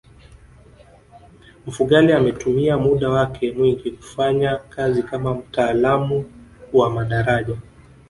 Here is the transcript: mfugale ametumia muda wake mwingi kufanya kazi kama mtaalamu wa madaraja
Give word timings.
mfugale 1.67 2.15
ametumia 2.15 2.77
muda 2.77 3.09
wake 3.09 3.51
mwingi 3.51 3.91
kufanya 3.91 4.55
kazi 4.57 5.03
kama 5.03 5.33
mtaalamu 5.35 6.25
wa 6.73 6.89
madaraja 6.89 7.57